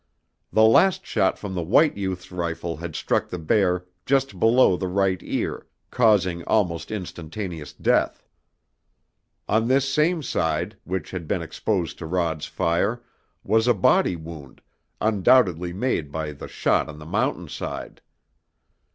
[0.51, 4.87] The last shot from the white youth's rifle had struck the bear just below the
[4.87, 8.25] right ear, causing almost instantaneous death.
[9.47, 13.03] On this same side, which had been exposed to Rod's fire,
[13.43, 14.61] was a body wound,
[14.99, 18.01] undoubtedly made by the shot on the mountain side.